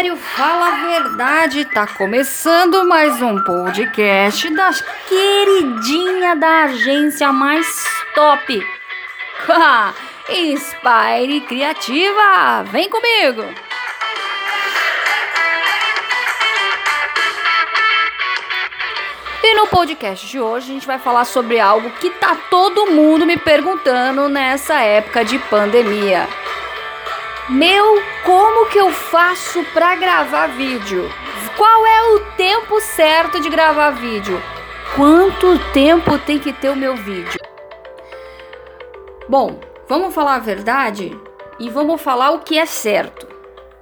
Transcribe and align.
Império 0.00 0.16
Fala 0.16 0.68
a 0.68 0.86
Verdade, 0.86 1.64
tá 1.66 1.86
começando 1.86 2.88
mais 2.88 3.20
um 3.20 3.38
podcast 3.44 4.48
da 4.54 4.70
queridinha 5.06 6.34
da 6.36 6.64
agência 6.64 7.30
mais 7.30 7.66
top. 8.14 8.66
Inspire 10.30 11.42
Criativa, 11.42 12.64
vem 12.72 12.88
comigo! 12.88 13.44
E 19.44 19.54
no 19.54 19.66
podcast 19.66 20.26
de 20.26 20.40
hoje 20.40 20.70
a 20.70 20.74
gente 20.74 20.86
vai 20.86 20.98
falar 20.98 21.26
sobre 21.26 21.60
algo 21.60 21.90
que 22.00 22.08
tá 22.08 22.34
todo 22.48 22.90
mundo 22.90 23.26
me 23.26 23.36
perguntando 23.36 24.30
nessa 24.30 24.80
época 24.80 25.26
de 25.26 25.38
pandemia. 25.38 26.26
Meu, 27.50 28.00
como 28.24 28.68
que 28.68 28.78
eu 28.78 28.92
faço 28.92 29.64
para 29.74 29.96
gravar 29.96 30.46
vídeo? 30.56 31.10
Qual 31.56 31.84
é 31.84 32.02
o 32.14 32.20
tempo 32.36 32.80
certo 32.80 33.40
de 33.40 33.50
gravar 33.50 33.90
vídeo? 33.90 34.40
Quanto 34.94 35.58
tempo 35.72 36.16
tem 36.20 36.38
que 36.38 36.52
ter 36.52 36.70
o 36.70 36.76
meu 36.76 36.94
vídeo? 36.94 37.40
Bom, 39.28 39.58
vamos 39.88 40.14
falar 40.14 40.36
a 40.36 40.38
verdade 40.38 41.10
e 41.58 41.68
vamos 41.68 42.00
falar 42.00 42.30
o 42.30 42.38
que 42.38 42.56
é 42.56 42.64
certo. 42.66 43.26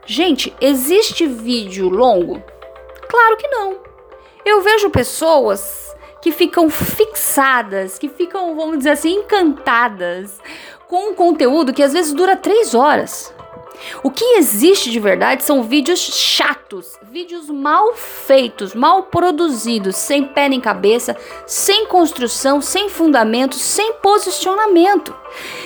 Gente, 0.06 0.56
existe 0.62 1.26
vídeo 1.26 1.90
longo? 1.90 2.42
Claro 3.06 3.36
que 3.36 3.48
não. 3.48 3.76
Eu 4.46 4.62
vejo 4.62 4.88
pessoas 4.88 5.94
que 6.22 6.32
ficam 6.32 6.70
fixadas, 6.70 7.98
que 7.98 8.08
ficam, 8.08 8.56
vamos 8.56 8.78
dizer 8.78 8.92
assim, 8.92 9.16
encantadas 9.16 10.40
com 10.88 11.10
um 11.10 11.14
conteúdo 11.14 11.74
que 11.74 11.82
às 11.82 11.92
vezes 11.92 12.14
dura 12.14 12.34
três 12.34 12.74
horas. 12.74 13.36
O 14.02 14.10
que 14.10 14.36
existe 14.36 14.90
de 14.90 15.00
verdade 15.00 15.42
são 15.42 15.62
vídeos 15.62 15.98
chatos, 15.98 16.98
vídeos 17.10 17.48
mal 17.48 17.94
feitos, 17.94 18.74
mal 18.74 19.04
produzidos, 19.04 19.96
sem 19.96 20.24
pé 20.24 20.48
nem 20.48 20.60
cabeça, 20.60 21.16
sem 21.46 21.86
construção, 21.86 22.60
sem 22.60 22.88
fundamento, 22.88 23.56
sem 23.56 23.94
posicionamento. 23.94 25.14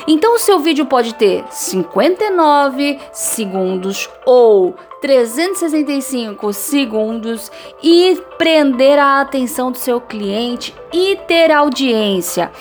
Então 0.06 0.34
o 0.34 0.38
seu 0.38 0.58
vídeo 0.60 0.86
pode 0.86 1.14
ter 1.14 1.44
59 1.50 2.98
segundos 3.12 4.08
ou 4.24 4.74
365 5.00 6.52
segundos 6.52 7.50
e 7.82 8.22
prender 8.38 8.98
a 8.98 9.20
atenção 9.20 9.72
do 9.72 9.78
seu 9.78 10.00
cliente 10.00 10.74
e 10.92 11.16
ter 11.26 11.50
audiência. 11.50 12.52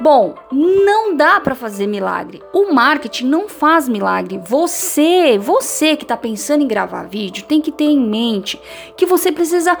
Bom, 0.00 0.34
não 0.52 1.16
dá 1.16 1.40
para 1.40 1.56
fazer 1.56 1.88
milagre. 1.88 2.42
O 2.52 2.72
marketing 2.72 3.26
não 3.26 3.48
faz 3.48 3.88
milagre. 3.88 4.40
Você, 4.44 5.36
você 5.38 5.96
que 5.96 6.04
está 6.04 6.16
pensando 6.16 6.62
em 6.62 6.68
gravar 6.68 7.04
vídeo, 7.04 7.44
tem 7.44 7.60
que 7.60 7.72
ter 7.72 7.84
em 7.84 7.98
mente 7.98 8.60
que 8.96 9.04
você 9.04 9.32
precisa 9.32 9.76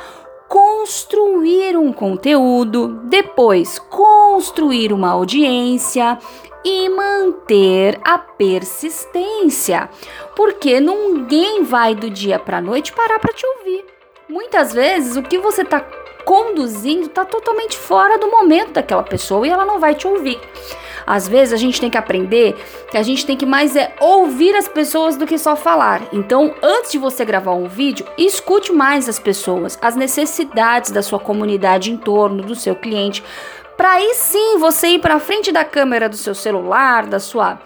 construir 0.48 1.76
um 1.76 1.92
conteúdo, 1.92 3.00
depois 3.04 3.78
construir 3.78 4.92
uma 4.92 5.10
audiência 5.10 6.18
e 6.64 6.88
manter 6.88 8.00
a 8.02 8.18
persistência, 8.18 9.88
porque 10.34 10.80
ninguém 10.80 11.62
vai 11.62 11.94
do 11.94 12.10
dia 12.10 12.38
para 12.38 12.60
noite 12.60 12.92
parar 12.92 13.18
para 13.18 13.32
te 13.32 13.46
ouvir. 13.46 13.84
Muitas 14.28 14.72
vezes 14.72 15.16
o 15.16 15.22
que 15.22 15.38
você 15.38 15.62
está 15.62 15.80
conduzindo 16.28 17.06
está 17.06 17.24
totalmente 17.24 17.74
fora 17.74 18.18
do 18.18 18.30
momento 18.30 18.72
daquela 18.72 19.02
pessoa 19.02 19.46
e 19.46 19.50
ela 19.50 19.64
não 19.64 19.80
vai 19.80 19.94
te 19.94 20.06
ouvir. 20.06 20.38
Às 21.06 21.26
vezes 21.26 21.54
a 21.54 21.56
gente 21.56 21.80
tem 21.80 21.88
que 21.88 21.96
aprender 21.96 22.54
que 22.90 22.98
a 22.98 23.02
gente 23.02 23.24
tem 23.24 23.34
que 23.34 23.46
mais 23.46 23.74
é 23.74 23.94
ouvir 23.98 24.54
as 24.54 24.68
pessoas 24.68 25.16
do 25.16 25.26
que 25.26 25.38
só 25.38 25.56
falar. 25.56 26.02
Então, 26.12 26.54
antes 26.62 26.92
de 26.92 26.98
você 26.98 27.24
gravar 27.24 27.54
um 27.54 27.66
vídeo, 27.66 28.04
escute 28.18 28.74
mais 28.74 29.08
as 29.08 29.18
pessoas, 29.18 29.78
as 29.80 29.96
necessidades 29.96 30.90
da 30.90 31.00
sua 31.00 31.18
comunidade 31.18 31.90
em 31.90 31.96
torno 31.96 32.42
do 32.42 32.54
seu 32.54 32.76
cliente, 32.76 33.24
para 33.74 33.92
aí 33.92 34.12
sim 34.12 34.58
você 34.58 34.88
ir 34.88 34.98
para 34.98 35.18
frente 35.18 35.50
da 35.50 35.64
câmera 35.64 36.10
do 36.10 36.16
seu 36.18 36.34
celular, 36.34 37.06
da 37.06 37.18
sua 37.18 37.58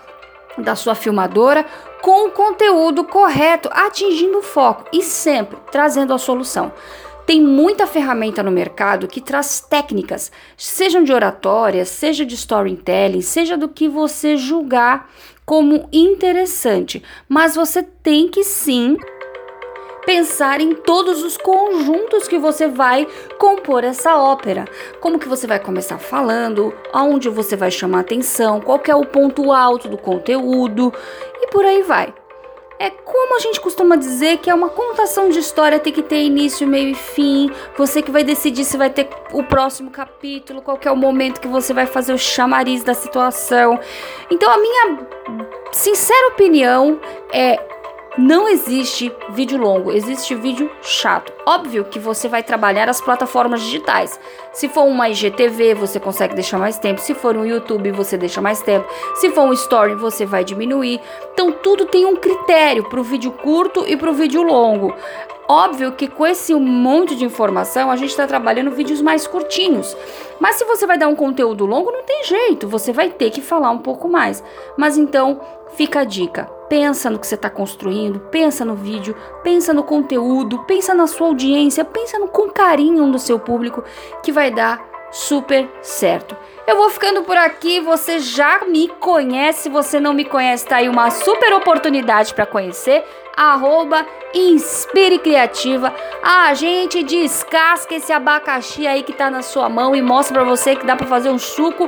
da 0.56 0.76
sua 0.76 0.94
filmadora 0.94 1.64
com 2.00 2.28
o 2.28 2.30
conteúdo 2.30 3.02
correto, 3.02 3.68
atingindo 3.72 4.38
o 4.38 4.42
foco 4.42 4.84
e 4.92 5.02
sempre 5.02 5.58
trazendo 5.72 6.14
a 6.14 6.18
solução. 6.18 6.70
Tem 7.26 7.40
muita 7.40 7.86
ferramenta 7.86 8.42
no 8.42 8.50
mercado 8.50 9.06
que 9.06 9.20
traz 9.20 9.60
técnicas, 9.60 10.32
sejam 10.56 11.04
de 11.04 11.12
oratória, 11.12 11.84
seja 11.84 12.26
de 12.26 12.34
storytelling, 12.34 13.22
seja 13.22 13.56
do 13.56 13.68
que 13.68 13.88
você 13.88 14.36
julgar 14.36 15.08
como 15.46 15.88
interessante, 15.92 17.02
mas 17.28 17.54
você 17.54 17.82
tem 17.82 18.28
que 18.28 18.42
sim 18.42 18.96
pensar 20.04 20.60
em 20.60 20.74
todos 20.74 21.22
os 21.22 21.36
conjuntos 21.36 22.26
que 22.26 22.38
você 22.38 22.66
vai 22.66 23.06
compor 23.38 23.84
essa 23.84 24.16
ópera. 24.16 24.64
Como 25.00 25.18
que 25.18 25.28
você 25.28 25.46
vai 25.46 25.60
começar 25.60 25.98
falando, 25.98 26.74
aonde 26.92 27.28
você 27.28 27.56
vai 27.56 27.70
chamar 27.70 28.00
atenção, 28.00 28.60
qual 28.60 28.80
é 28.86 28.94
o 28.94 29.06
ponto 29.06 29.52
alto 29.52 29.88
do 29.88 29.96
conteúdo 29.96 30.92
e 31.40 31.48
por 31.48 31.64
aí 31.64 31.82
vai. 31.82 32.12
É 32.82 32.90
como 32.90 33.36
a 33.36 33.38
gente 33.38 33.60
costuma 33.60 33.94
dizer 33.94 34.38
que 34.38 34.50
é 34.50 34.54
uma 34.54 34.68
contação 34.68 35.28
de 35.28 35.38
história, 35.38 35.78
tem 35.78 35.92
que 35.92 36.02
ter 36.02 36.20
início, 36.20 36.66
meio 36.66 36.88
e 36.88 36.94
fim. 36.96 37.48
Você 37.76 38.02
que 38.02 38.10
vai 38.10 38.24
decidir 38.24 38.64
se 38.64 38.76
vai 38.76 38.90
ter 38.90 39.08
o 39.30 39.44
próximo 39.44 39.88
capítulo, 39.88 40.60
qual 40.60 40.76
é 40.84 40.90
o 40.90 40.96
momento 40.96 41.40
que 41.40 41.46
você 41.46 41.72
vai 41.72 41.86
fazer 41.86 42.12
o 42.12 42.18
chamariz 42.18 42.82
da 42.82 42.92
situação. 42.92 43.78
Então 44.28 44.50
a 44.50 44.58
minha 44.58 44.98
sincera 45.70 46.26
opinião 46.30 47.00
é 47.32 47.71
não 48.18 48.46
existe 48.46 49.10
vídeo 49.30 49.56
longo, 49.56 49.90
existe 49.90 50.34
vídeo 50.34 50.70
chato. 50.82 51.32
Óbvio 51.46 51.86
que 51.86 51.98
você 51.98 52.28
vai 52.28 52.42
trabalhar 52.42 52.86
as 52.86 53.00
plataformas 53.00 53.62
digitais. 53.62 54.20
Se 54.52 54.68
for 54.68 54.82
uma 54.82 55.08
IGTV, 55.08 55.72
você 55.72 55.98
consegue 55.98 56.34
deixar 56.34 56.58
mais 56.58 56.76
tempo. 56.76 57.00
Se 57.00 57.14
for 57.14 57.34
um 57.38 57.46
YouTube, 57.46 57.90
você 57.90 58.18
deixa 58.18 58.42
mais 58.42 58.60
tempo. 58.60 58.86
Se 59.14 59.30
for 59.30 59.44
um 59.44 59.52
Story, 59.54 59.94
você 59.94 60.26
vai 60.26 60.44
diminuir. 60.44 61.00
Então, 61.32 61.50
tudo 61.52 61.86
tem 61.86 62.04
um 62.04 62.14
critério 62.14 62.86
para 62.86 63.00
o 63.00 63.04
vídeo 63.04 63.32
curto 63.32 63.82
e 63.88 63.96
para 63.96 64.10
o 64.10 64.14
vídeo 64.14 64.42
longo. 64.42 64.94
Óbvio 65.48 65.92
que 65.92 66.06
com 66.06 66.26
esse 66.26 66.54
monte 66.54 67.16
de 67.16 67.24
informação 67.24 67.90
a 67.90 67.96
gente 67.96 68.10
está 68.10 68.26
trabalhando 68.26 68.70
vídeos 68.72 69.00
mais 69.00 69.26
curtinhos. 69.26 69.96
Mas 70.38 70.56
se 70.56 70.66
você 70.66 70.86
vai 70.86 70.98
dar 70.98 71.08
um 71.08 71.16
conteúdo 71.16 71.64
longo, 71.64 71.90
não 71.90 72.02
tem 72.02 72.24
jeito, 72.24 72.68
você 72.68 72.92
vai 72.92 73.08
ter 73.08 73.30
que 73.30 73.40
falar 73.40 73.70
um 73.70 73.78
pouco 73.78 74.06
mais. 74.06 74.44
Mas 74.76 74.98
então, 74.98 75.40
fica 75.74 76.00
a 76.00 76.04
dica 76.04 76.61
Pensa 76.72 77.10
no 77.10 77.18
que 77.18 77.26
você 77.26 77.34
está 77.34 77.50
construindo, 77.50 78.18
pensa 78.18 78.64
no 78.64 78.74
vídeo, 78.74 79.14
pensa 79.44 79.74
no 79.74 79.82
conteúdo, 79.82 80.60
pensa 80.60 80.94
na 80.94 81.06
sua 81.06 81.26
audiência, 81.26 81.84
pensa 81.84 82.18
no 82.18 82.28
com 82.28 82.48
carinho 82.48 83.12
do 83.12 83.18
seu 83.18 83.38
público 83.38 83.84
que 84.22 84.32
vai 84.32 84.50
dar 84.50 84.82
super 85.10 85.68
certo. 85.82 86.34
Eu 86.66 86.78
vou 86.78 86.88
ficando 86.88 87.24
por 87.24 87.36
aqui, 87.36 87.78
você 87.80 88.20
já 88.20 88.62
me 88.66 88.88
conhece, 88.88 89.64
se 89.64 89.68
você 89.68 90.00
não 90.00 90.14
me 90.14 90.24
conhece, 90.24 90.64
tá 90.64 90.76
aí 90.76 90.88
uma 90.88 91.10
super 91.10 91.52
oportunidade 91.52 92.32
para 92.32 92.46
conhecer. 92.46 93.04
Arroba 93.36 94.06
Inspire 94.32 95.18
Criativa. 95.18 95.94
A 96.22 96.54
gente 96.54 97.02
descasca 97.02 97.96
esse 97.96 98.14
abacaxi 98.14 98.86
aí 98.86 99.02
que 99.02 99.12
tá 99.12 99.30
na 99.30 99.42
sua 99.42 99.68
mão 99.68 99.94
e 99.94 100.00
mostra 100.00 100.38
para 100.38 100.48
você 100.48 100.74
que 100.74 100.86
dá 100.86 100.96
para 100.96 101.06
fazer 101.06 101.28
um 101.28 101.38
suco 101.38 101.86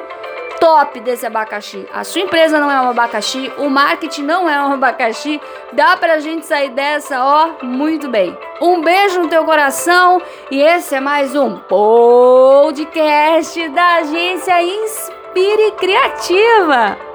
top 0.64 0.98
desse 1.00 1.26
abacaxi. 1.26 1.86
A 1.92 2.04
sua 2.04 2.22
empresa 2.22 2.58
não 2.58 2.70
é 2.70 2.80
um 2.80 2.88
abacaxi, 2.88 3.52
o 3.58 3.68
marketing 3.68 4.22
não 4.22 4.48
é 4.48 4.64
um 4.64 4.72
abacaxi. 4.72 5.38
Dá 5.74 5.94
pra 5.94 6.20
gente 6.20 6.46
sair 6.46 6.70
dessa, 6.70 7.22
ó, 7.22 7.62
muito 7.62 8.08
bem. 8.08 8.34
Um 8.62 8.80
beijo 8.80 9.20
no 9.20 9.28
teu 9.28 9.44
coração 9.44 10.22
e 10.50 10.62
esse 10.62 10.94
é 10.94 11.00
mais 11.00 11.36
um 11.36 11.58
podcast 11.58 13.68
da 13.68 13.96
agência 13.96 14.62
Inspire 14.62 15.72
Criativa. 15.72 17.13